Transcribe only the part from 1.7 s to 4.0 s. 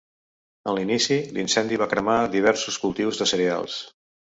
va cremar diversos cultius de cereals.